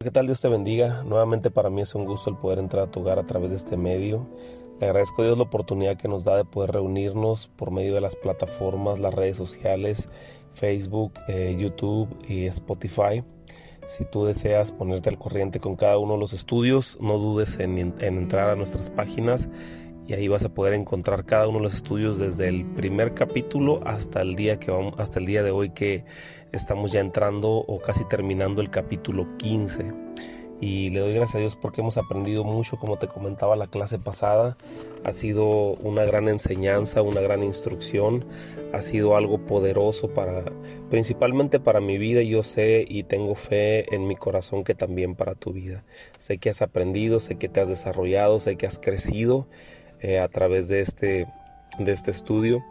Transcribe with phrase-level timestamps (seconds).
[0.00, 0.26] ¿Qué tal?
[0.26, 1.02] Dios te bendiga.
[1.02, 3.56] Nuevamente para mí es un gusto el poder entrar a tu hogar a través de
[3.56, 4.28] este medio.
[4.78, 8.00] Le agradezco a Dios la oportunidad que nos da de poder reunirnos por medio de
[8.00, 10.08] las plataformas, las redes sociales,
[10.52, 13.24] Facebook, eh, YouTube y Spotify.
[13.86, 17.76] Si tú deseas ponerte al corriente con cada uno de los estudios, no dudes en,
[17.78, 19.48] en entrar a nuestras páginas
[20.08, 23.80] y ahí vas a poder encontrar cada uno de los estudios desde el primer capítulo
[23.84, 26.04] hasta el día que vamos, hasta el día de hoy que
[26.52, 29.92] Estamos ya entrando o casi terminando el capítulo 15
[30.60, 33.98] y le doy gracias a Dios porque hemos aprendido mucho, como te comentaba la clase
[33.98, 34.56] pasada,
[35.04, 38.24] ha sido una gran enseñanza, una gran instrucción,
[38.72, 40.42] ha sido algo poderoso para,
[40.90, 45.34] principalmente para mi vida, yo sé y tengo fe en mi corazón que también para
[45.34, 45.84] tu vida.
[46.16, 49.46] Sé que has aprendido, sé que te has desarrollado, sé que has crecido
[50.00, 51.26] eh, a través de este,
[51.78, 52.64] de este estudio.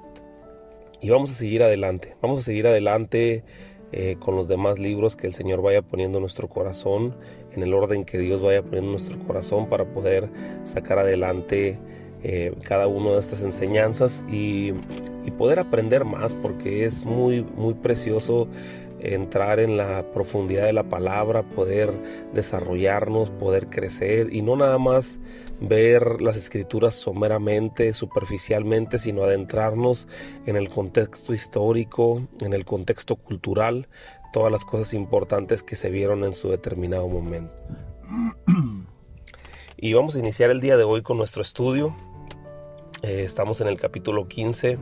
[1.01, 3.43] Y vamos a seguir adelante, vamos a seguir adelante
[3.91, 7.15] eh, con los demás libros que el Señor vaya poniendo en nuestro corazón,
[7.55, 10.29] en el orden que Dios vaya poniendo en nuestro corazón para poder
[10.63, 11.79] sacar adelante
[12.23, 14.73] eh, cada una de estas enseñanzas y,
[15.23, 18.47] y, poder aprender más porque es muy, muy precioso
[19.13, 21.91] entrar en la profundidad de la palabra, poder
[22.33, 25.19] desarrollarnos, poder crecer y no nada más
[25.59, 30.07] ver las escrituras someramente, superficialmente, sino adentrarnos
[30.45, 33.87] en el contexto histórico, en el contexto cultural,
[34.33, 37.53] todas las cosas importantes que se vieron en su determinado momento.
[39.79, 41.95] Y vamos a iniciar el día de hoy con nuestro estudio.
[43.03, 44.79] Eh, estamos en el capítulo 15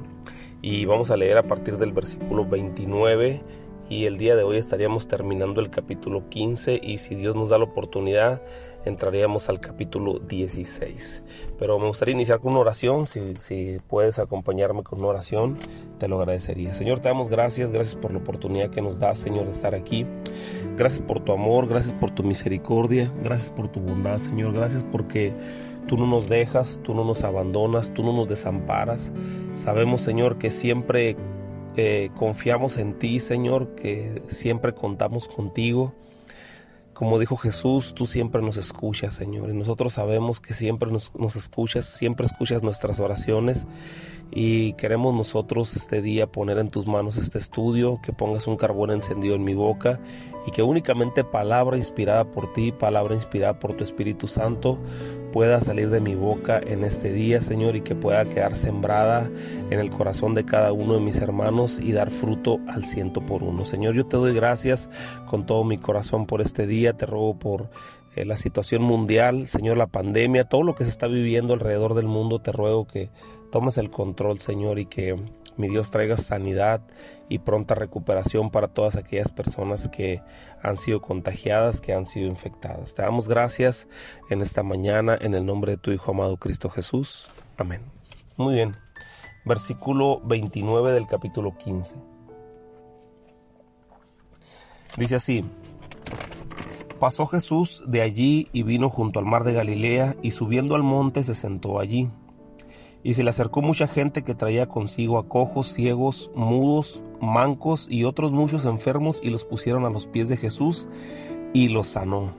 [0.62, 3.42] y vamos a leer a partir del versículo 29
[3.90, 7.58] y el día de hoy estaríamos terminando el capítulo 15 y si Dios nos da
[7.58, 8.42] la oportunidad
[8.86, 11.24] entraríamos al capítulo 16.
[11.58, 15.58] Pero me gustaría iniciar con una oración, si, puedes acompañarme con una oración,
[16.00, 16.74] te lo agradecería.
[16.74, 20.06] Señor, te damos gracias, gracias por la oportunidad que nos da, Señor, de estar aquí.
[20.78, 25.34] Gracias por tu amor, gracias por tu misericordia, gracias por tu bondad, Señor, gracias porque
[25.88, 29.12] tú no nos dejas, tú no nos abandonas, tú no nos desamparas.
[29.56, 31.16] Sabemos, Señor, que siempre
[31.78, 35.94] eh, confiamos en ti, Señor, que siempre contamos contigo.
[36.94, 41.36] Como dijo Jesús, tú siempre nos escuchas, Señor, y nosotros sabemos que siempre nos, nos,
[41.36, 43.68] escuchas, siempre escuchas nuestras oraciones
[44.32, 48.92] y queremos nosotros este día poner en tus manos este estudio, que pongas un carbón
[48.92, 50.00] encendido en mi boca
[50.48, 54.80] y que únicamente palabra inspirada por ti, palabra inspirada por tu Espíritu Santo,
[55.36, 59.30] pueda salir de mi boca en este día, Señor, y que pueda quedar sembrada
[59.70, 63.44] en el corazón de cada uno de mis hermanos y dar fruto al ciento por
[63.44, 63.66] uno.
[63.66, 64.90] Señor, yo te doy gracias
[65.28, 67.70] con todo mi corazón por este día, te robo por
[68.16, 72.08] eh, la situación mundial, Señor, la pandemia, todo lo que se está viviendo alrededor del
[72.08, 73.10] mundo, te ruego que
[73.52, 75.18] tomes el control, Señor, y que
[75.58, 76.82] mi Dios traiga sanidad
[77.30, 80.22] y pronta recuperación para todas aquellas personas que
[80.62, 82.96] han sido contagiadas, que han sido infectadas.
[82.96, 83.88] Te damos gracias
[84.30, 87.28] en esta mañana en el nombre de tu Hijo amado Cristo Jesús.
[87.58, 87.82] Amén.
[88.38, 88.76] Muy bien.
[89.46, 91.96] Versículo 29 del capítulo 15.
[94.98, 95.46] Dice así,
[97.00, 101.24] Pasó Jesús de allí y vino junto al mar de Galilea y subiendo al monte
[101.24, 102.10] se sentó allí.
[103.06, 108.04] Y se le acercó mucha gente que traía consigo a cojos, ciegos, mudos, mancos y
[108.04, 110.88] otros muchos enfermos y los pusieron a los pies de Jesús
[111.54, 112.34] y los sanó.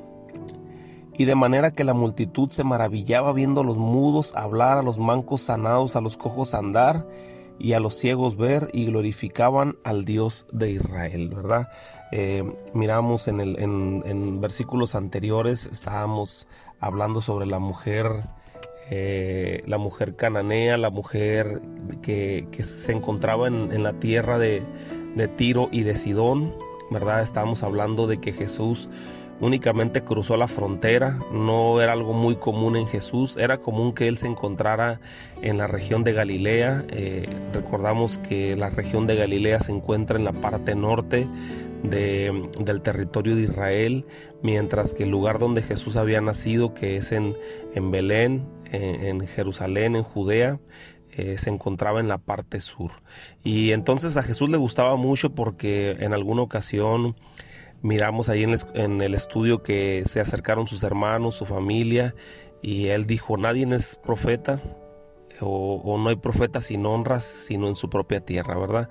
[1.17, 4.99] Y de manera que la multitud se maravillaba viendo a los mudos hablar, a los
[4.99, 7.07] mancos sanados, a los cojos andar
[7.61, 11.69] y a los ciegos ver y glorificaban al Dios de Israel, ¿verdad?
[12.11, 12.43] Eh,
[12.75, 16.49] miramos en, el, en versículos anteriores, estábamos
[16.81, 18.25] hablando sobre la mujer
[18.91, 21.61] eh, la mujer cananea, la mujer
[22.03, 24.63] que, se encontraba en, la tierra de,
[25.37, 26.55] Tiro y de Sidón,
[26.91, 27.23] ¿verdad?
[27.23, 28.89] Estábamos hablando de que Jesús
[29.41, 34.17] únicamente cruzó la frontera, no era algo muy común en Jesús, era común que él
[34.19, 35.01] se encontrara
[35.43, 36.85] en la región de Galilea.
[36.89, 41.27] Eh, recordamos que la región de Galilea se encuentra en la parte norte
[41.83, 44.07] del territorio de Israel,
[44.43, 47.37] mientras que el lugar donde Jesús había nacido, que es en,
[47.75, 50.61] en Belén, en, Jerusalén, en Judea,
[51.13, 52.93] eh, se encontraba en la parte sur.
[53.43, 57.17] Y entonces a Jesús le gustaba mucho porque en alguna ocasión
[57.83, 62.15] miramos ahí en el, estudio que se acercaron sus hermanos, su familia,
[62.63, 64.61] y él dijo, nadie es profeta,
[65.41, 68.89] o, no hay profeta sin honras, sino en su propia tierra, ¿verdad?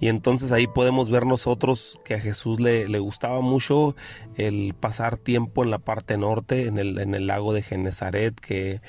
[0.00, 3.96] Y entonces ahí podemos ver nosotros que a Jesús le, le gustaba mucho
[4.36, 8.80] el pasar tiempo en la parte norte, en el, en el lago de Genezaret, que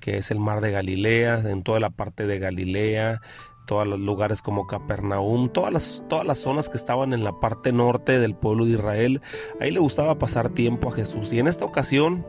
[0.00, 3.20] que es el mar de Galilea, en toda la parte de Galilea,
[3.66, 7.72] todos los lugares como Capernaum, todas las, todas las zonas que estaban en la parte
[7.72, 9.20] norte del pueblo de Israel.
[9.60, 11.32] Ahí le gustaba pasar tiempo a Jesús.
[11.32, 12.24] Y en esta ocasión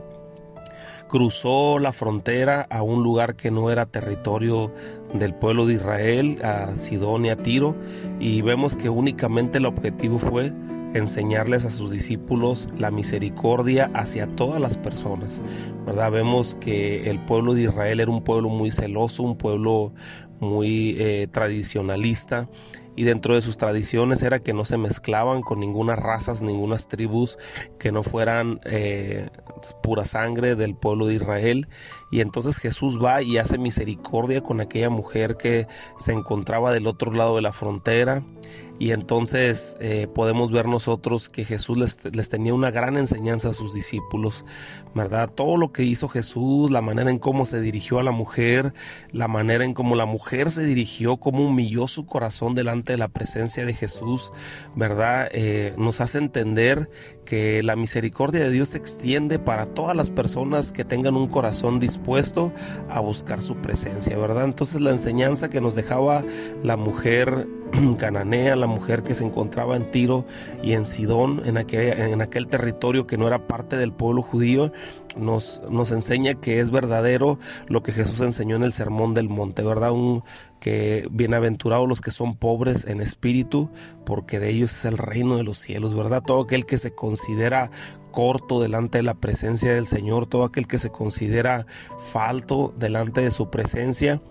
[1.12, 4.72] cruzó la frontera a un lugar que no era territorio
[5.14, 7.76] del pueblo de Israel, a Sidón y a Tiro,
[8.20, 10.54] y vemos que únicamente el objetivo fue
[10.94, 15.42] enseñarles a sus discípulos la misericordia hacia todas las personas.
[15.86, 16.12] ¿verdad?
[16.12, 19.94] Vemos que el pueblo de Israel era un pueblo muy celoso, un pueblo
[20.40, 22.50] muy eh, tradicionalista
[22.96, 27.38] y dentro de sus tradiciones era que no se mezclaban con ninguna razas, ninguna tribus
[27.80, 29.30] que no fueran eh,
[29.82, 31.68] pura sangre del pueblo de Israel.
[32.12, 35.68] Y entonces Jesús va y hace misericordia con aquella mujer que
[35.98, 38.22] se encontraba del otro lado de la frontera
[38.82, 43.76] y entonces eh, podemos ver nosotros que Jesús les, tenía una gran enseñanza a sus
[43.76, 44.44] discípulos,
[44.96, 45.30] ¿verdad?
[45.30, 48.74] Todo lo que hizo Jesús, la manera en cómo se dirigió a la mujer,
[49.12, 53.10] la manera en cómo la mujer se dirigió, cómo humilló su corazón delante de la
[53.10, 54.32] presencia de Jesús,
[54.76, 55.30] ¿verdad?
[55.32, 56.90] Eh, nos hace entender
[57.32, 61.80] que la misericordia de Dios se extiende para todas las personas que tengan un corazón
[61.80, 62.52] dispuesto
[62.90, 64.44] a buscar su presencia, ¿verdad?
[64.44, 66.26] Entonces la enseñanza que nos dejaba
[66.62, 67.48] la mujer
[67.98, 70.26] cananea, la mujer que se encontraba en Tiro
[70.64, 74.72] y en Sidón, en aquel, territorio que no era parte del pueblo judío,
[75.18, 79.64] nos, nos enseña que es verdadero lo que Jesús enseñó en el Sermón del Monte,
[79.64, 79.92] ¿verdad?
[79.92, 80.24] Un,
[80.60, 83.72] que bienaventurados los que son pobres en espíritu,
[84.06, 86.22] porque de ellos es el reino de los cielos, ¿verdad?
[86.26, 87.72] Todo aquel que se considera
[88.12, 91.66] corto delante de la presencia del Señor, todo aquel que se considera
[92.12, 94.22] falto delante de su presencia,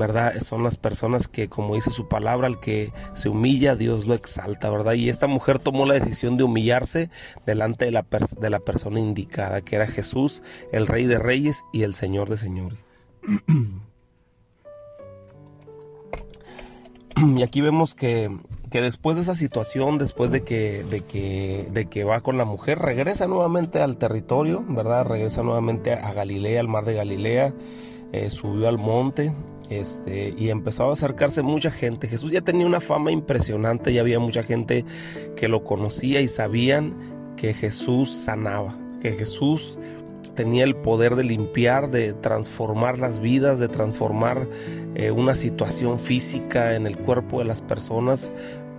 [0.00, 0.34] ¿verdad?
[0.40, 4.68] Son las personas que, como dice su palabra, al que se humilla, Dios lo exalta,
[4.70, 4.94] ¿verdad?
[4.94, 7.10] Y esta mujer tomó la decisión de humillarse
[7.46, 8.04] delante de la,
[8.40, 10.42] de la persona indicada, que era Jesús,
[10.72, 12.84] el Rey de Reyes y el Señor de Señores.
[17.36, 18.34] y aquí vemos que,
[18.70, 22.46] que, después de esa situación, después de que, de, que, de que va con la
[22.46, 25.04] mujer, regresa nuevamente al territorio, ¿verdad?
[25.04, 27.52] Regresa nuevamente a Galilea, al mar de Galilea,
[28.12, 29.34] eh, subió al monte,
[29.70, 32.08] este, y empezó a acercarse mucha gente.
[32.08, 34.84] Jesús ya tenía una fama impresionante, ya había mucha gente
[35.36, 36.94] que lo conocía y sabían
[37.36, 39.78] que Jesús sanaba, que Jesús
[40.34, 44.48] tenía el poder de limpiar, de transformar las vidas, de transformar
[44.94, 48.32] eh, una situación física en el cuerpo de las personas,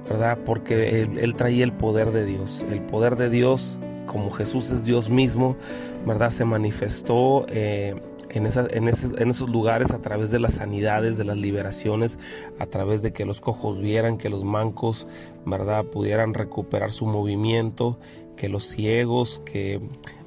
[0.10, 0.40] ¿verdad?
[0.46, 2.66] Porque él, traía el poder de Dios.
[2.70, 5.56] El poder de Dios, como Jesús es Dios mismo,
[6.06, 6.32] ¿verdad?
[6.32, 7.96] Se manifestó eh,
[8.34, 12.20] en, en, esos lugares a través de las sanidades, de las liberaciones,
[12.60, 15.08] a través de que los cojos vieran, que los mancos,
[15.46, 18.00] ¿verdad?, pudieran recuperar su movimiento,
[18.36, 19.82] que los ciegos, que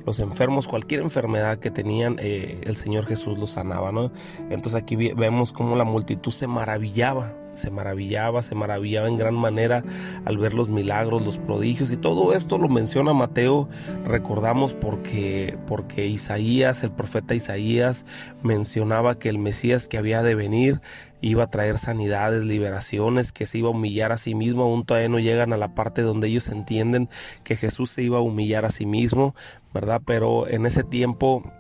[0.06, 4.12] los enfermos, cualquier enfermedad que tenían, eh, el Señor Jesús los sanaba, ¿no?
[4.50, 9.83] Entonces aquí vemos cómo la multitud se maravillaba se maravillaba, se maravillaba en gran manera
[10.25, 13.69] al ver los milagros, los prodigios y todo esto lo menciona Mateo,
[14.05, 18.05] recordamos porque porque Isaías, el profeta Isaías
[18.43, 20.81] mencionaba que el Mesías que había de venir
[21.21, 25.09] iba a traer sanidades, liberaciones, que se iba a humillar a sí mismo, aún todavía
[25.09, 27.09] no llegan a la parte donde ellos entienden
[27.45, 29.35] que Jesús se iba a humillar a sí mismo,
[29.73, 30.03] ¿verdad?
[30.05, 31.50] Pero en ese tiempo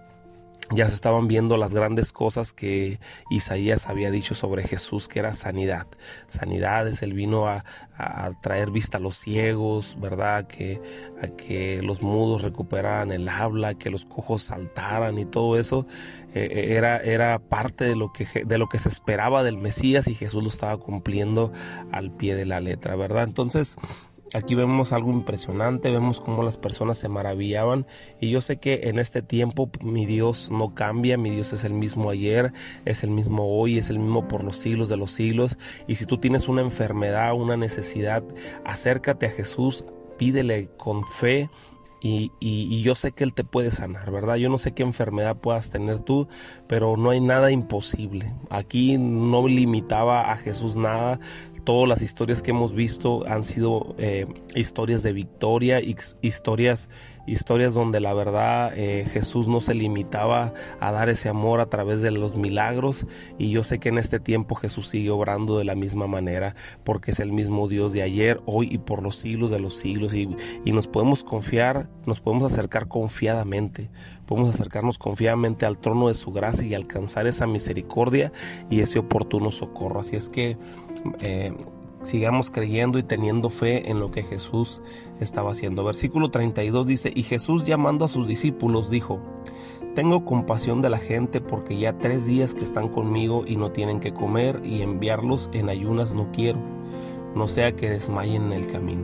[0.70, 2.98] ya se estaban viendo las grandes cosas que
[3.30, 5.86] Isaías había dicho sobre Jesús, que era sanidad.
[6.26, 7.64] Sanidades, él vino a,
[8.40, 10.46] traer vista a los ciegos, ¿verdad?
[10.46, 10.80] Que,
[11.22, 15.86] a que los mudos recuperaran el habla, que los cojos saltaran y todo eso.
[16.34, 20.08] Eh, eh, era, era parte de lo, que, de lo que se esperaba del Mesías
[20.08, 21.52] y Jesús lo estaba cumpliendo
[21.92, 23.24] al pie de la letra, ¿verdad?
[23.24, 23.76] Entonces,
[24.34, 27.86] Aquí vemos algo impresionante, vemos cómo las personas se maravillaban.
[28.20, 31.72] Y yo sé que en este tiempo mi Dios no cambia, mi Dios es el
[31.72, 32.52] mismo ayer,
[32.84, 35.56] es el mismo hoy, es el mismo por los siglos de los siglos.
[35.86, 38.24] Y si tú tienes una enfermedad, una necesidad,
[38.64, 39.84] acércate a Jesús,
[40.18, 41.48] pídele con fe
[42.06, 44.36] y, yo sé que Él te puede sanar, ¿verdad?
[44.36, 46.28] Yo no sé qué enfermedad puedas tener tú,
[46.66, 48.30] pero no hay nada imposible.
[48.50, 51.18] Aquí no limitaba a Jesús nada.
[51.64, 55.80] Todas las historias que hemos visto han sido eh, historias de victoria,
[56.20, 56.90] historias
[57.26, 62.02] historias donde la verdad eh, Jesús no se limitaba a dar ese amor a través
[62.02, 63.06] de los milagros
[63.38, 66.54] y yo sé que en este tiempo Jesús sigue obrando de la misma manera
[66.84, 70.14] porque es el mismo Dios de ayer, hoy y por los siglos de los siglos
[70.14, 70.28] y,
[70.64, 73.90] y nos podemos confiar, nos podemos acercar confiadamente,
[74.26, 78.32] podemos acercarnos confiadamente al trono de su gracia y alcanzar esa misericordia
[78.70, 80.00] y ese oportuno socorro.
[80.00, 80.56] Así es que
[81.20, 81.52] eh,
[82.04, 84.82] sigamos creyendo y teniendo fe en lo que Jesús
[85.20, 85.84] estaba haciendo.
[85.84, 89.20] Versículo 32 dice, y Jesús llamando a sus discípulos dijo,
[89.94, 94.00] tengo compasión de la gente porque ya tres días que están conmigo y no tienen
[94.00, 96.58] que comer y enviarlos en ayunas no quiero,
[97.34, 99.02] no sea que desmayen en el camino.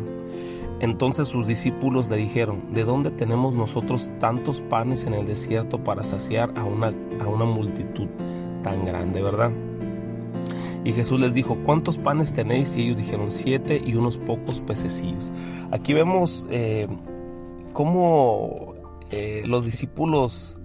[0.80, 6.02] Entonces sus discípulos le dijeron, ¿de dónde tenemos nosotros tantos panes en el desierto para
[6.02, 8.09] saciar a una, a una multitud
[8.62, 9.52] tan grande, verdad?
[10.85, 12.77] Y Jesús les dijo, ¿cuántos panes tenéis?
[12.77, 15.31] Y ellos dijeron, siete y unos pocos pececillos.
[15.71, 16.89] Aquí vemos eh,
[17.73, 18.75] cómo
[19.11, 20.57] eh, los discípulos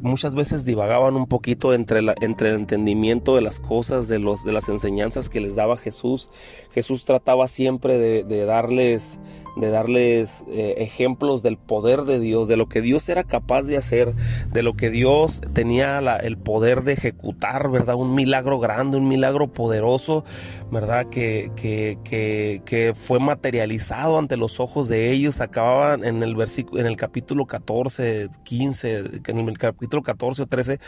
[0.00, 5.40] muchas veces divagaban un poquito entre, el entendimiento de las cosas, de las enseñanzas que
[5.40, 6.30] les daba Jesús.
[6.72, 9.20] Jesús trataba siempre de darles
[9.56, 13.76] de darles eh, ejemplos del poder de Dios, de lo que Dios era capaz de
[13.76, 14.14] hacer,
[14.52, 17.96] de lo que Dios tenía el poder de ejecutar, ¿verdad?
[17.96, 20.24] Un milagro grande, un milagro poderoso,
[20.70, 21.06] ¿verdad?
[21.10, 25.40] Que, que, que, que fue materializado ante los ojos de ellos.
[25.40, 30.80] Acababan en el versículo, en el capítulo 14, 15, en el capítulo 14 o 13,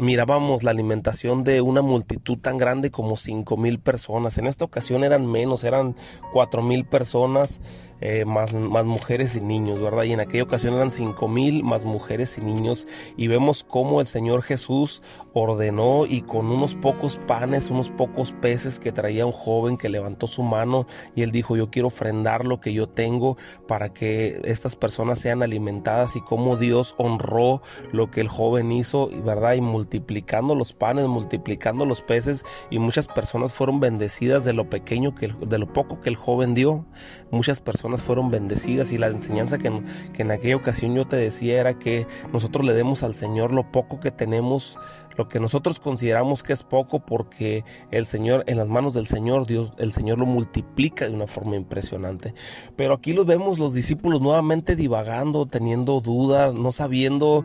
[0.00, 4.38] mirábamos la alimentación de una multitud tan grande como cinco mil personas.
[4.38, 5.94] En esta ocasión eran menos, eran
[6.32, 7.60] cuatro mil personas.
[8.00, 10.04] Eh, más, más mujeres y niños, ¿verdad?
[10.04, 12.86] Y en aquella ocasión eran cinco mil más mujeres y niños
[13.16, 15.02] y vemos cómo el Señor Jesús
[15.32, 20.28] ordenó y con unos pocos panes, unos pocos peces que traía un joven que levantó
[20.28, 20.86] su mano
[21.16, 23.36] y él dijo yo quiero ofrendar lo que yo tengo
[23.66, 29.10] para que estas personas sean alimentadas y cómo Dios honró lo que el joven hizo,
[29.24, 29.54] ¿verdad?
[29.54, 35.16] Y multiplicando los panes, multiplicando los peces y muchas personas fueron bendecidas de lo pequeño
[35.16, 36.86] que de lo poco que el joven dio.
[37.30, 39.82] Muchas personas fueron bendecidas y la enseñanza que,
[40.12, 43.70] que en aquella ocasión yo te decía era que nosotros le demos al Señor lo
[43.70, 44.78] poco que tenemos
[45.18, 49.48] lo que nosotros consideramos que es poco porque el Señor, en las manos del Señor,
[49.48, 52.34] Dios, el Señor lo multiplica de una forma impresionante.
[52.76, 57.44] Pero aquí los vemos los discípulos nuevamente divagando, teniendo duda, no sabiendo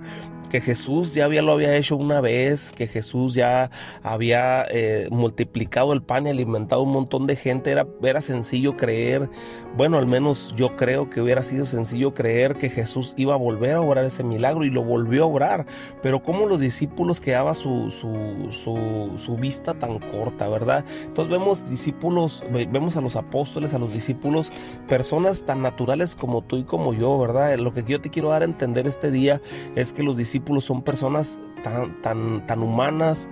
[0.53, 3.71] que Jesús ya había, lo había hecho una vez, que Jesús ya
[4.03, 9.31] había eh, multiplicado el pan y alimentado un montón de gente, era, era sencillo creer,
[9.75, 13.71] bueno, al menos yo creo que hubiera sido sencillo creer que Jesús iba a volver
[13.71, 15.65] a obrar ese milagro y lo volvió a obrar,
[16.03, 20.85] pero como los discípulos quedaba su, su, su, vista tan corta, ¿verdad?
[21.03, 24.51] Entonces vemos discípulos, vemos a los apóstoles, a los discípulos,
[24.87, 27.57] personas tan naturales como tú y como yo, ¿verdad?
[27.57, 29.41] Lo que yo te quiero dar a entender este día
[29.75, 33.29] es que los discípulos son personas tan, tan, tan humanas,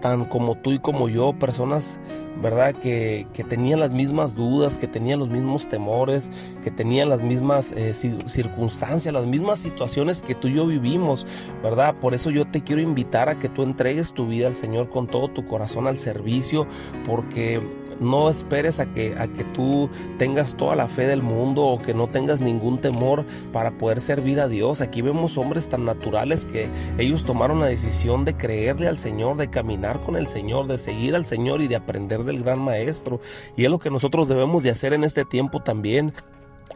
[0.00, 2.00] tan como tú y como yo, personas,
[2.42, 2.74] ¿verdad?
[2.74, 6.30] Que, que, tenían las mismas dudas, que tenían los mismos temores,
[6.62, 11.26] que tenían las mismas eh, circunstancias, las mismas situaciones que tú y yo vivimos,
[11.62, 11.94] ¿verdad?
[11.94, 15.06] Por eso yo te quiero invitar a que tú entregues tu vida al Señor con
[15.06, 16.66] todo tu corazón al servicio,
[17.06, 17.62] porque
[18.00, 21.94] no esperes a que, a que tú tengas toda la fe del mundo o que
[21.94, 24.80] no tengas ningún temor para poder servir a Dios.
[24.80, 29.48] Aquí vemos hombres tan naturales que ellos tomaron la decisión de creerle al Señor, de
[29.48, 33.20] caminar con el Señor, de seguir al Señor y de aprender del gran Maestro.
[33.56, 36.12] Y es lo que nosotros debemos de hacer en este tiempo también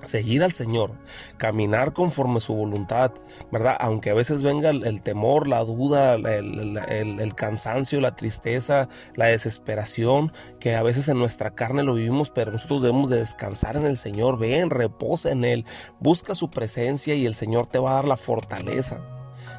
[0.03, 0.93] seguir al Señor,
[1.39, 3.13] caminar conforme su voluntad,
[3.51, 3.77] ¿verdad?
[3.81, 10.77] Aunque a veces venga el, temor, la duda, el, cansancio, la tristeza, la desesperación, que
[10.77, 14.39] a veces en nuestra carne lo vivimos, pero nosotros debemos de descansar en el Señor,
[14.39, 15.65] ven, reposa en Él,
[16.01, 19.18] busca su presencia y el Señor te va a dar la fortaleza.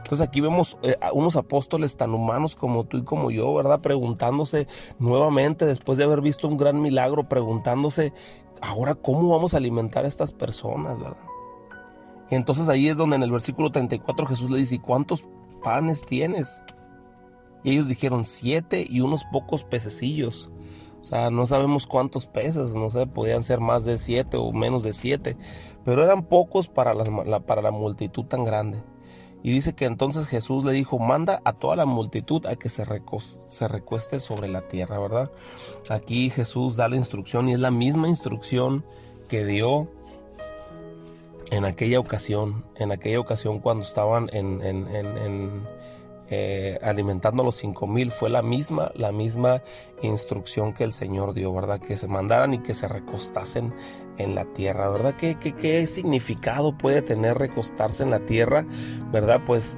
[0.10, 3.80] Entonces aquí vemos eh, a unos apóstoles tan humanos como tú y como yo, ¿verdad?
[3.80, 4.66] Preguntándose
[4.98, 8.12] nuevamente, después de haber visto un gran milagro, preguntándose,
[8.60, 11.20] ahora cómo vamos a alimentar a estas personas, ¿verdad?
[12.32, 15.28] Y entonces ahí es donde en el versículo 34 Jesús le dice, cuántos
[15.64, 16.64] panes tienes?
[17.64, 20.50] Y ellos dijeron, siete y unos pocos pececillos.
[21.04, 24.84] O sea, no sabemos cuántos peces, no sé, podían ser más de siete o menos
[24.84, 25.38] de siete,
[25.86, 26.96] pero eran pocos para
[27.42, 28.82] para la multitud tan grande.
[29.42, 32.84] Y dice que entonces Jesús le dijo, manda a toda la multitud a que se,
[32.86, 35.32] recueste sobre la tierra, ¿verdad?
[35.90, 38.84] Aquí Jesús da la instrucción y es la misma instrucción
[39.28, 39.88] que dio
[41.52, 45.68] en aquella ocasión, en aquella ocasión cuando estaban en, en
[46.32, 49.64] eh, alimentando a los cinco mil fue la misma, la misma
[50.04, 51.80] instrucción que el Señor dio, ¿verdad?
[51.80, 53.74] Que se mandaran y que se recostasen
[54.20, 55.16] en la tierra, ¿verdad?
[55.18, 58.66] ¿Qué, qué, qué significado puede tener recostarse en la tierra,
[59.12, 59.42] ¿verdad?
[59.46, 59.78] Pues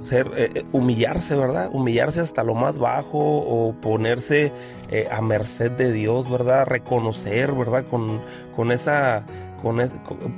[0.00, 1.70] ser eh, eh, humillarse, ¿verdad?
[1.72, 4.52] Humillarse hasta lo más bajo o ponerse
[5.10, 6.66] a merced de Dios, ¿verdad?
[6.66, 7.86] Reconocer, ¿verdad?
[7.88, 8.22] Con,
[8.54, 9.24] con esa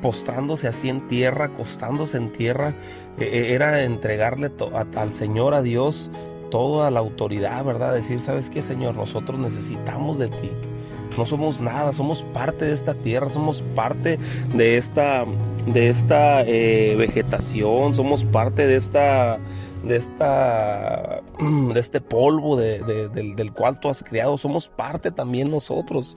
[0.01, 2.75] postrándose así en tierra, acostándose en tierra,
[3.19, 4.51] era entregarle
[4.95, 6.11] al Señor, a Dios,
[6.51, 7.95] toda la autoridad, ¿verdad?
[7.95, 8.95] Decir, ¿sabes qué, Señor?
[8.95, 10.51] Nosotros necesitamos de ti.
[11.19, 14.19] No somos nada, somos parte de esta tierra, somos parte
[14.55, 15.27] de esta,
[15.67, 19.41] de esta eh, vegetación, somos parte de esta,
[19.83, 21.21] de esta,
[21.75, 26.17] de este polvo del, cual tú has creado, somos parte también nosotros.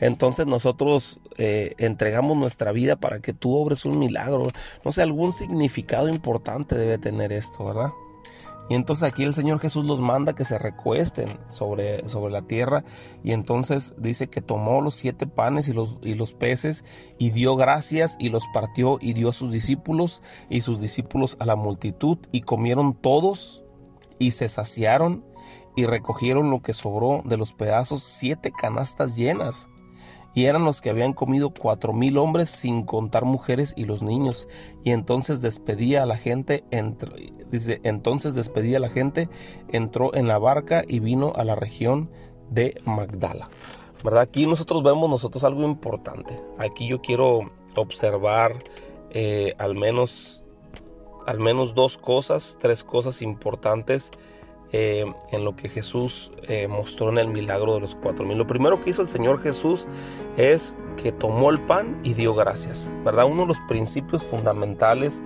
[0.00, 4.48] Entonces nosotros eh, entregamos nuestra vida para que tú obres un milagro.
[4.84, 7.90] No sé, algún significado importante debe tener esto, ¿verdad?
[8.68, 12.84] Y entonces aquí el Señor Jesús los manda que se recuesten sobre, sobre la tierra.
[13.22, 16.84] Y entonces dice que tomó los siete panes y los, y los peces
[17.18, 21.46] y dio gracias y los partió y dio a sus discípulos y sus discípulos a
[21.46, 23.64] la multitud y comieron todos
[24.18, 25.24] y se saciaron
[25.74, 29.68] y recogieron lo que sobró de los pedazos siete canastas llenas
[30.34, 34.48] y eran los que habían comido cuatro mil hombres sin contar mujeres y los niños.
[34.84, 36.64] Y entonces despedía a la gente,
[37.50, 39.28] dice, entonces despedía a la gente,
[39.68, 42.10] entró en la barca y vino a la región
[42.50, 43.50] de Magdala.
[44.02, 44.22] ¿Verdad?
[44.22, 46.36] Aquí nosotros vemos nosotros algo importante.
[46.58, 48.64] Aquí yo quiero observar
[49.10, 50.38] eh, al menos
[51.26, 54.10] al menos dos cosas, tres cosas importantes
[54.72, 58.38] eh, en lo que Jesús eh, mostró en el milagro de los cuatro mil.
[58.38, 59.86] Lo primero que hizo el Señor Jesús
[60.36, 63.26] es que tomó el pan y dio gracias, ¿verdad?
[63.26, 65.22] Uno de los principios fundamentales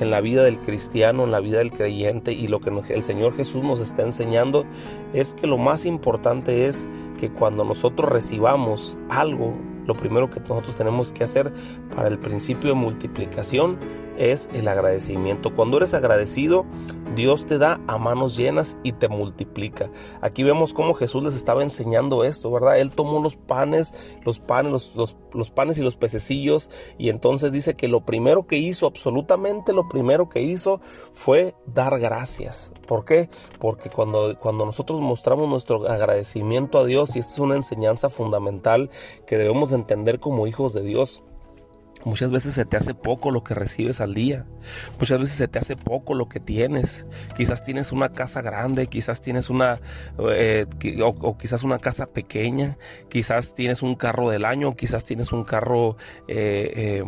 [0.00, 3.36] en la vida del cristiano, en la vida del creyente y lo que el Señor
[3.36, 4.64] Jesús nos está enseñando
[5.12, 6.86] es que lo más importante es
[7.20, 9.54] que cuando nosotros recibamos algo,
[9.86, 11.52] lo primero que nosotros tenemos que hacer
[11.94, 13.78] para el principio de multiplicación
[14.18, 15.54] es el agradecimiento.
[15.54, 16.66] Cuando eres agradecido,
[17.14, 19.90] Dios te da a manos llenas y te multiplica.
[20.20, 22.78] Aquí vemos cómo Jesús les estaba enseñando esto, ¿verdad?
[22.78, 23.94] Él tomó los panes,
[24.24, 28.86] los panes, los, panes y los pececillos y entonces dice que lo primero que hizo,
[28.86, 30.80] absolutamente lo primero que hizo
[31.12, 32.72] fue dar gracias.
[32.86, 33.30] ¿Por qué?
[33.58, 38.90] Porque cuando, cuando nosotros mostramos nuestro agradecimiento a Dios, y esto es una enseñanza fundamental
[39.26, 41.22] que debemos entender como hijos de Dios,
[42.04, 44.46] Muchas veces se te hace poco lo que recibes al día.
[44.98, 47.06] Muchas veces se te hace poco lo que tienes.
[47.36, 49.80] Quizás tienes una casa grande, quizás tienes una,
[50.18, 50.66] eh,
[51.02, 52.78] o, quizás una casa pequeña,
[53.08, 55.96] quizás tienes un carro del año, quizás tienes un carro
[56.28, 57.04] eh, eh,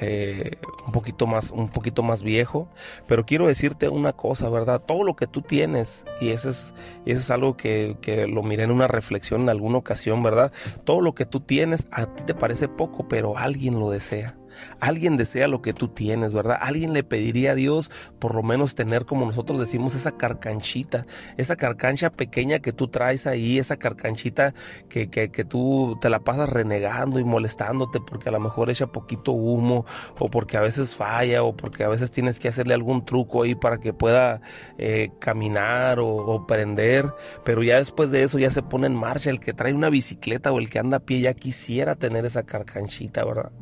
[0.00, 2.68] eh, un poquito más un poquito más viejo.
[3.06, 6.74] Pero quiero decirte una cosa verdad todo lo que tú tienes y eso es
[7.06, 10.52] eso es algo que, que, lo miré en una reflexión en alguna ocasión verdad
[10.84, 14.36] todo lo que tú tienes a ti te parece poco pero alguien lo desea
[14.80, 16.58] Alguien desea lo que tú tienes, ¿verdad?
[16.60, 21.56] Alguien le pediría a Dios por lo menos tener, como nosotros decimos, esa carcanchita, esa
[21.56, 24.54] carcancha pequeña que tú traes ahí, esa carcanchita
[24.88, 29.32] que, que, tú te la pasas renegando y molestándote porque a lo mejor echa poquito
[29.32, 29.84] humo
[30.18, 33.54] o porque a veces falla o porque a veces tienes que hacerle algún truco ahí
[33.54, 34.40] para que pueda
[34.78, 37.06] eh, caminar o, o prender,
[37.44, 40.52] pero ya después de eso ya se pone en marcha el que trae una bicicleta
[40.52, 43.52] o el que anda a pie ya quisiera tener esa carcanchita, ¿verdad?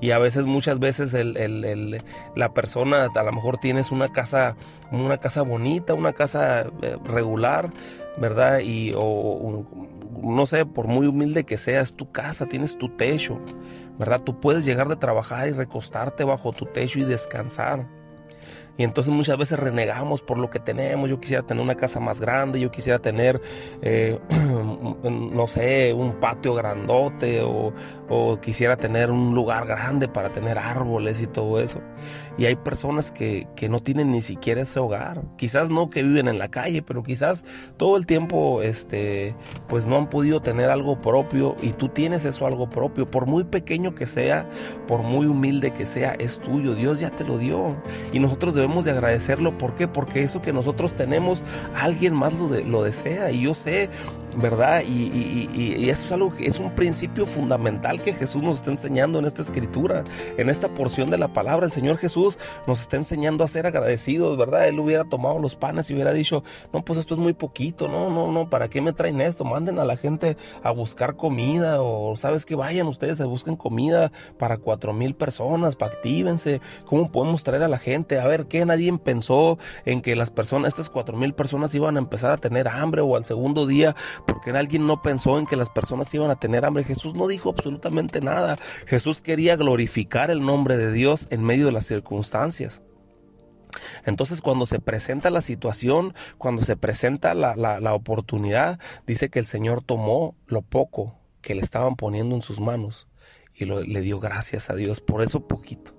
[0.00, 1.16] Y a veces, muchas veces,
[2.34, 4.56] la persona, a lo mejor tienes una casa,
[4.90, 7.70] una casa bonita, una casa eh, regular,
[8.18, 8.60] ¿verdad?
[8.60, 9.64] Y o,
[10.22, 13.38] no sé, por muy humilde que seas tu casa, tienes tu techo,
[13.98, 14.22] ¿verdad?
[14.22, 17.86] Tú puedes llegar de trabajar y recostarte bajo tu techo y descansar.
[18.80, 21.10] Y entonces muchas veces renegamos por lo que tenemos.
[21.10, 23.38] Yo quisiera tener una casa más grande, yo quisiera tener,
[23.82, 24.18] eh,
[25.02, 27.74] no sé, un patio grandote o,
[28.08, 31.82] o, quisiera tener un lugar grande para tener árboles y todo eso.
[32.38, 35.22] Y hay personas que, que no tienen ni siquiera ese hogar.
[35.36, 37.44] Quizás no que viven en la calle, pero quizás
[37.76, 39.34] todo el tiempo, este,
[39.68, 43.10] pues no han podido tener algo propio y tú tienes eso algo propio.
[43.10, 44.48] Por muy pequeño que sea,
[44.86, 46.74] por muy humilde que sea, es tuyo.
[46.74, 47.76] Dios ya te lo dio.
[48.12, 49.58] Y nosotros debemos de agradecerlo.
[49.58, 49.88] ¿Por qué?
[49.88, 53.30] Porque eso que nosotros tenemos, alguien más lo, lo desea.
[53.30, 53.90] Y yo sé,
[54.36, 54.82] ¿verdad?
[54.86, 59.24] Y, eso es algo que es un principio fundamental que Jesús nos está enseñando en
[59.24, 60.04] esta escritura,
[60.36, 61.66] en esta porción de la palabra.
[61.66, 64.68] El Señor Jesús nos está enseñando a ser agradecidos, ¿verdad?
[64.68, 68.10] Él hubiera tomado los panes y hubiera dicho, no, pues esto es muy poquito, no,
[68.10, 69.44] no, no, ¿para qué me traen esto?
[69.44, 74.12] Manden a la gente a buscar comida o sabes que vayan ustedes a busquen comida
[74.38, 76.60] para cuatro mil personas, para actívense.
[76.84, 78.20] ¿Cómo podemos traer a la gente?
[78.20, 78.64] A ver, ¿qué?
[78.64, 82.68] Nadie pensó en que las personas, estas cuatro mil personas iban a empezar a tener
[82.68, 86.36] hambre o al segundo día porque alguien no pensó en que las personas iban a
[86.36, 86.84] tener hambre.
[86.84, 88.56] Jesús no dijo absolutamente nada.
[88.86, 92.82] Jesús quería glorificar el nombre de Dios en medio de las circunstancias.
[94.04, 99.82] Entonces cuando se presenta la situación, cuando se presenta la, oportunidad, dice que el Señor
[99.82, 103.06] tomó lo poco que le estaban poniendo en sus manos
[103.54, 105.92] y le dio gracias a Dios por eso poquito.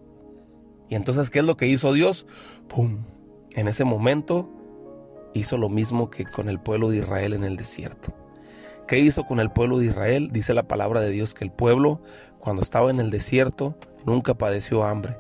[0.90, 2.26] Y entonces, ¿qué es lo que hizo Dios?
[2.68, 3.06] ¡Pum!
[3.54, 4.50] En ese momento
[5.34, 8.14] hizo lo mismo que con el pueblo de Israel en el desierto.
[8.88, 10.30] ¿Qué hizo con el pueblo de Israel?
[10.32, 12.02] Dice la palabra de Dios que el pueblo,
[12.40, 15.16] cuando estaba en el desierto, nunca padeció hambre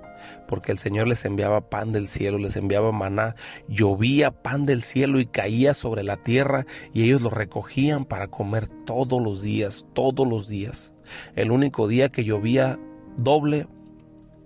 [0.48, 3.36] porque el Señor les enviaba pan del cielo, les enviaba maná,
[3.68, 8.68] llovía pan del cielo y caía sobre la tierra y ellos lo recogían para comer
[8.68, 10.94] todos los días, todos los días.
[11.36, 12.80] El único día que llovía
[13.18, 13.68] doble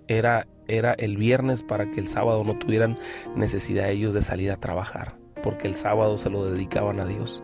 [0.08, 2.98] era, era el viernes para que el sábado no tuvieran
[3.34, 7.40] necesidad ellos de salir a trabajar, porque el sábado se lo dedicaban a Dios.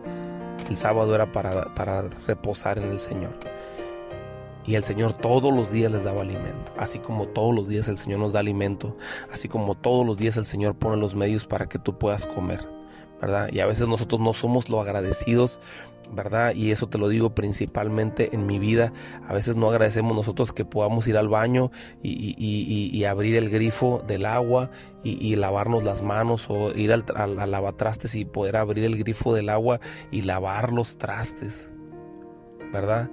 [0.67, 3.31] El sábado era para, para reposar en el Señor.
[4.65, 7.97] Y el Señor todos los días les daba alimento, así como todos los días el
[7.97, 8.97] Señor nos da alimento,
[9.31, 12.67] así como todos los días el Señor pone los medios para que tú puedas comer,
[13.51, 15.59] Y a veces nosotros no somos lo agradecidos,
[16.11, 16.53] ¿verdad?
[16.55, 18.93] Y eso te lo digo principalmente en mi vida.
[19.27, 24.25] A veces no agradecemos nosotros que podamos ir al baño y, abrir el grifo del
[24.25, 24.71] agua
[25.03, 29.49] y, lavarnos las manos o ir al, al lavatrastes y poder abrir el grifo del
[29.49, 29.79] agua
[30.11, 31.69] y lavar los trastes,
[32.71, 33.09] ¿verdad?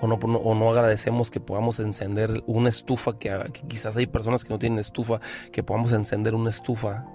[0.00, 3.30] o no, agradecemos que podamos encender una estufa, que,
[3.68, 5.20] quizás hay personas que no tienen estufa,
[5.52, 7.06] que podamos encender una estufa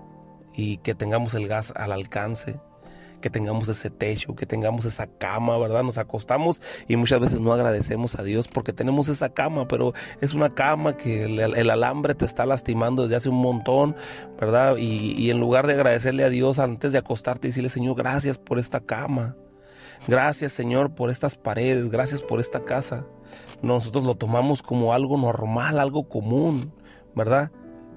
[0.53, 2.59] y que tengamos el gas al alcance
[3.19, 5.83] que tengamos ese techo, que tengamos esa cama, ¿verdad?
[5.83, 10.33] Nos acostamos y muchas veces no agradecemos a Dios porque tenemos esa cama, pero es
[10.33, 13.95] una cama que el, alambre te está lastimando desde hace un montón,
[14.39, 14.77] ¿verdad?
[14.77, 18.38] Y, y, en lugar de agradecerle a Dios antes de acostarte y decirle, Señor, gracias
[18.38, 19.35] por esta cama,
[20.07, 23.05] Gracias Señor por estas paredes, gracias por esta casa.
[23.62, 26.73] Nosotros lo tomamos como algo normal, algo común,
[27.15, 27.51] ¿verdad?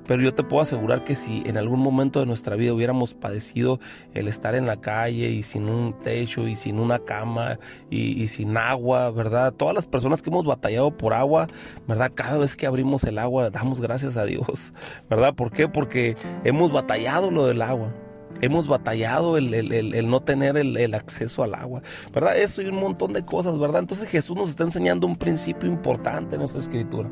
[0.07, 3.81] Pero yo te puedo asegurar que si en algún momento de nuestra vida hubiéramos padecido
[4.15, 7.59] el estar en la calle y sin un techo y sin una cama
[7.91, 9.53] y, sin agua, ¿verdad?
[9.53, 11.47] Todas las personas que hemos batallado por agua,
[11.87, 12.13] ¿verdad?
[12.15, 14.73] Cada vez que abrimos el agua damos gracias a Dios,
[15.11, 15.35] ¿verdad?
[15.35, 15.69] ¿Por qué?
[15.69, 17.93] Porque hemos batallado lo del agua
[18.41, 22.37] hemos batallado el, no tener el, acceso al agua, ¿verdad?
[22.37, 23.81] Eso y un montón de cosas, ¿verdad?
[23.81, 27.09] Entonces Jesús nos está enseñando un principio importante en esta escritura.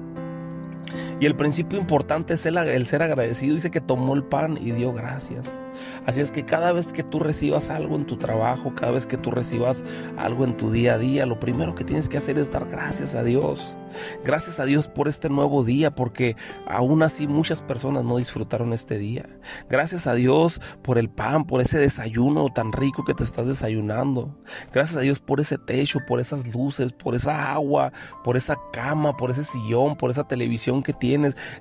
[1.20, 3.54] Y el principio importante es el, ser agradecido.
[3.54, 5.60] Dice que tomó el pan y dio gracias.
[6.06, 9.18] Así es que cada vez que tú recibas algo en tu trabajo, cada vez que
[9.18, 9.84] tú recibas
[10.16, 13.14] algo en tu día a día, lo primero que tienes que hacer es dar gracias
[13.14, 13.76] a Dios.
[14.24, 18.96] Gracias a Dios por este nuevo día, porque aún así muchas personas no disfrutaron este
[18.96, 19.28] día.
[19.68, 24.38] Gracias a Dios por el pan, por ese desayuno tan rico que te estás desayunando.
[24.72, 27.92] Gracias a Dios por ese techo, por esas luces, por esa agua,
[28.24, 31.09] por esa cama, por ese sillón, por esa televisión que tienes.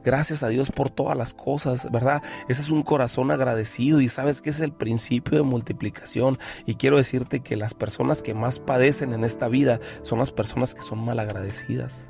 [0.04, 2.22] Gracias a Dios por todas las cosas, ¿verdad?
[2.48, 6.38] Ese es un corazón agradecido y sabes que es el principio de multiplicación.
[6.66, 10.76] Y quiero decirte que las personas que más padecen en esta vida son las personas
[10.76, 12.10] que son mal agradecidas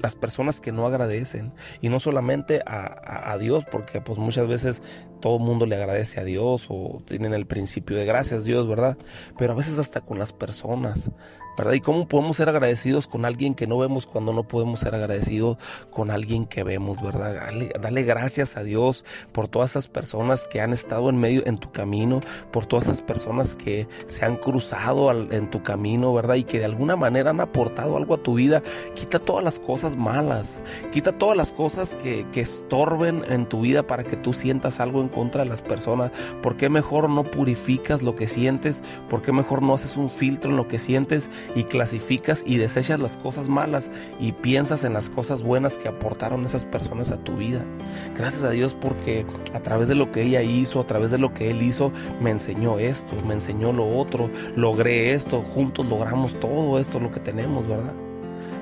[0.00, 4.82] las personas que no agradecen y no solamente a, Dios porque pues muchas veces
[5.20, 8.96] todo el mundo le agradece a Dios o tienen el principio de gracias Dios, ¿verdad?
[9.38, 11.10] Pero a veces hasta con las personas,
[11.60, 11.74] ¿verdad?
[11.74, 15.58] ¿Y cómo podemos ser agradecidos con alguien que no vemos cuando no podemos ser agradecidos
[15.90, 17.52] con alguien que vemos, ¿verdad?
[17.80, 21.70] Dale, gracias a Dios por todas esas personas que han estado en medio en tu
[21.70, 26.36] camino, por todas esas personas que se han cruzado en tu camino, ¿verdad?
[26.36, 28.62] Y que de alguna manera han aportado algo a tu vida.
[28.94, 33.86] Quita todas las cosas malas, quita todas las cosas que, que estorben en tu vida
[33.86, 36.10] para que tú sientas algo en contra las personas.
[36.42, 38.82] ¿Por qué mejor no purificas lo que sientes?
[39.08, 43.00] ¿Por qué mejor no haces un filtro en lo que sientes y clasificas y desechas
[43.00, 47.36] las cosas malas y piensas en las cosas buenas que aportaron esas personas a tu
[47.36, 47.64] vida.
[48.16, 51.32] Gracias a Dios porque a través de lo que ella hizo, a través de lo
[51.34, 56.78] que él hizo, me enseñó esto, me enseñó lo otro, logré esto, juntos logramos todo
[56.78, 57.92] esto, lo que tenemos, ¿verdad?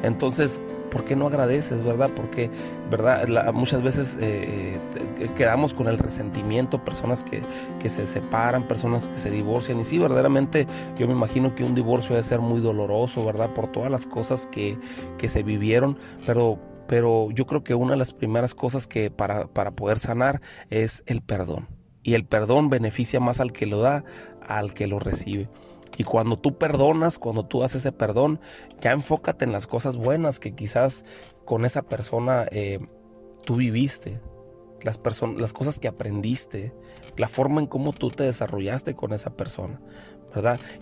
[0.02, 2.11] Entonces, ¿por qué no agradeces, verdad?
[2.14, 2.51] Porque,
[2.90, 4.79] verdad, muchas veces eh,
[5.18, 7.42] eh, quedamos con el resentimiento, personas que,
[7.81, 9.81] que, se separan, personas que se divorcian.
[9.81, 10.66] Y sí, verdaderamente
[10.98, 13.53] yo me imagino que un divorcio debe ser muy doloroso, ¿verdad?
[13.55, 14.79] Por todas las cosas que,
[15.18, 19.46] que se vivieron, pero pero yo creo que una de las primeras cosas que para,
[19.46, 21.68] para poder sanar es el perdón.
[22.03, 24.05] Y el perdón beneficia más al que lo da,
[24.40, 25.51] al que lo recibe.
[25.98, 28.40] Y cuando tú perdonas, cuando tú haces ese perdón,
[28.80, 31.04] ya enfócate en las cosas buenas que quizás
[31.44, 32.78] con esa persona eh,
[33.44, 34.20] tú viviste,
[34.82, 35.00] las,
[35.37, 36.72] las cosas que aprendiste,
[37.16, 39.80] la forma en cómo tú te desarrollaste con esa persona.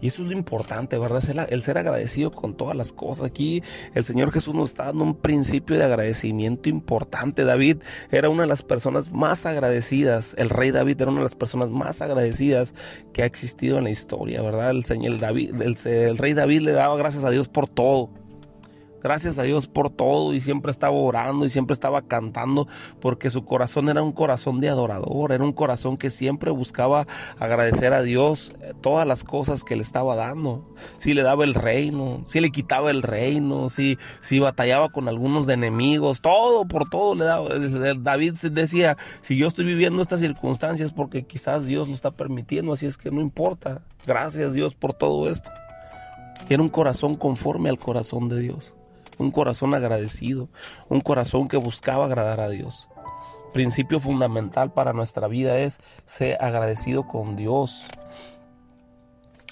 [0.00, 1.22] Y eso es lo importante, ¿verdad?
[1.48, 3.26] El ser agradecido con todas las cosas.
[3.26, 3.62] Aquí
[3.94, 7.44] el Señor Jesús nos está dando un principio de agradecimiento importante.
[7.44, 7.78] David
[8.10, 10.34] era una de las personas más agradecidas.
[10.38, 12.74] El rey David era una de las personas más agradecidas
[13.12, 14.70] que ha existido en la historia, ¿verdad?
[14.70, 18.10] El, señor, David, el rey David le daba gracias a Dios por todo.
[19.06, 22.66] Gracias a Dios por todo y siempre estaba orando y siempre estaba cantando
[23.00, 27.06] porque su corazón era un corazón de adorador, era un corazón que siempre buscaba
[27.38, 30.74] agradecer a Dios eh, todas las cosas que le estaba dando.
[30.98, 35.46] Si le daba el reino, si le quitaba el reino, si, si batallaba con algunos
[35.46, 37.50] de enemigos, todo por todo le daba.
[38.00, 42.86] David decía, si yo estoy viviendo estas circunstancias porque quizás Dios lo está permitiendo, así
[42.86, 43.82] es que no importa.
[44.04, 45.52] Gracias Dios por todo esto.
[46.48, 48.74] Era un corazón conforme al corazón de Dios,
[49.18, 50.48] un corazón agradecido,
[50.88, 52.88] un corazón que buscaba agradar a Dios.
[53.52, 57.86] Principio fundamental para nuestra vida es ser agradecido con Dios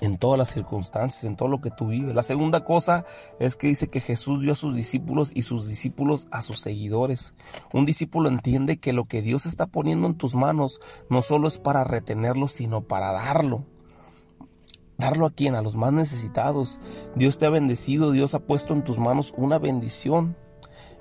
[0.00, 2.14] en todas las circunstancias, en todo lo que tú vives.
[2.14, 3.04] La segunda cosa
[3.38, 7.34] es que dice que Jesús dio a sus discípulos y sus discípulos a sus seguidores.
[7.72, 11.58] Un discípulo entiende que lo que Dios está poniendo en tus manos no solo es
[11.58, 13.66] para retenerlo, sino para darlo.
[14.98, 16.78] Darlo a quien, a los más necesitados.
[17.14, 20.36] Dios te ha bendecido, Dios ha puesto en tus manos una bendición.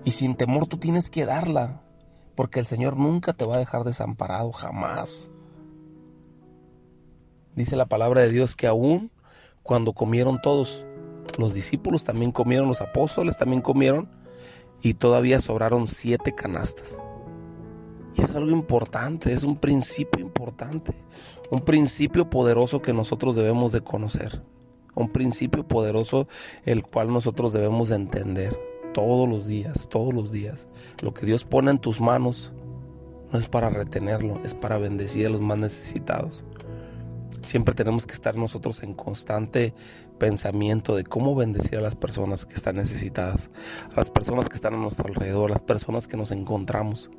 [0.04, 1.82] Y sin temor tú tienes que darla,
[2.36, 5.30] porque el Señor nunca te va a dejar desamparado, jamás.
[7.56, 9.12] Dice la palabra de Dios que aún
[9.62, 10.86] cuando comieron todos,
[11.38, 14.10] los discípulos también comieron, los apóstoles también comieron,
[14.82, 16.98] y todavía sobraron siete canastas.
[18.16, 20.94] Y es algo importante, es un principio importante,
[21.50, 24.42] un principio poderoso que nosotros debemos de conocer,
[24.96, 26.28] un principio poderoso
[26.66, 28.58] el cual nosotros debemos de entender
[28.94, 30.68] todos los días, todos los días.
[31.02, 32.52] Lo que Dios pone en tus manos
[33.32, 36.46] no es para retenerlo, es para bendecir a los más necesitados.
[37.42, 39.74] Siempre tenemos que estar nosotros en constante
[40.18, 43.50] pensamiento de cómo bendecir a las personas que están necesitadas,
[43.92, 47.10] a las personas que están a nuestro alrededor, a las personas que nos encontramos.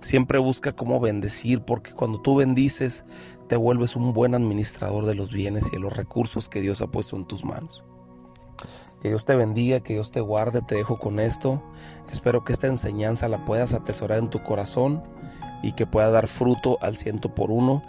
[0.00, 3.04] Siempre busca cómo bendecir, porque cuando tú bendices,
[3.48, 6.86] te vuelves un buen administrador de los bienes y de los recursos que Dios ha
[6.86, 7.84] puesto en tus manos.
[9.00, 11.60] Que Dios te bendiga, que Dios te guarde, te dejo con esto.
[12.12, 15.02] Espero que esta enseñanza la puedas atesorar en tu corazón
[15.62, 17.82] y que pueda dar fruto al ciento por uno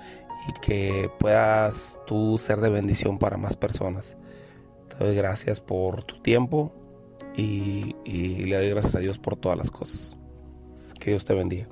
[0.47, 4.17] y que puedas tú ser de bendición para más personas.
[4.89, 6.73] Te doy gracias por tu tiempo
[7.36, 10.17] y, y le doy gracias a Dios por todas las cosas.
[10.99, 11.67] Que Dios te bendiga.